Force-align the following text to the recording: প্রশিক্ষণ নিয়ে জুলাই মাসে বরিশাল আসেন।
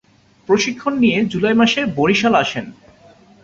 প্রশিক্ষণ 0.49 0.93
নিয়ে 0.99 1.17
জুলাই 1.25 1.53
মাসে 1.53 1.81
বরিশাল 1.97 2.33
আসেন। 2.35 2.65